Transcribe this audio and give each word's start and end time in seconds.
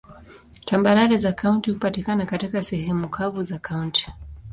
Tambarare 0.65 1.17
za 1.17 1.31
kaunti 1.33 1.71
hupatikana 1.71 2.25
katika 2.25 2.63
sehemu 2.63 3.09
kavu 3.09 3.43
za 3.43 3.59
kaunti. 3.59 4.09